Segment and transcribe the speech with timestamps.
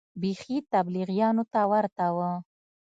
[0.21, 2.19] بيخي تبليغيانو ته ورته و.